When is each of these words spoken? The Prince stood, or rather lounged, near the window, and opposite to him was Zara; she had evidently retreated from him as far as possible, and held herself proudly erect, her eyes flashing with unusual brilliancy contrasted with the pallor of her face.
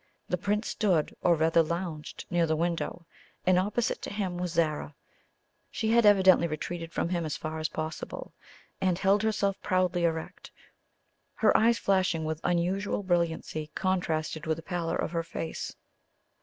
The 0.29 0.35
Prince 0.37 0.67
stood, 0.69 1.15
or 1.21 1.35
rather 1.35 1.61
lounged, 1.61 2.25
near 2.31 2.47
the 2.47 2.55
window, 2.55 3.05
and 3.45 3.59
opposite 3.59 4.01
to 4.01 4.09
him 4.11 4.35
was 4.39 4.53
Zara; 4.53 4.95
she 5.69 5.91
had 5.91 6.07
evidently 6.07 6.47
retreated 6.47 6.91
from 6.91 7.09
him 7.09 7.23
as 7.23 7.37
far 7.37 7.59
as 7.59 7.69
possible, 7.69 8.33
and 8.81 8.97
held 8.97 9.21
herself 9.21 9.61
proudly 9.61 10.03
erect, 10.03 10.49
her 11.35 11.55
eyes 11.55 11.77
flashing 11.77 12.25
with 12.25 12.41
unusual 12.43 13.03
brilliancy 13.03 13.69
contrasted 13.75 14.47
with 14.47 14.57
the 14.57 14.63
pallor 14.63 14.95
of 14.97 15.11
her 15.11 15.21
face. 15.23 15.75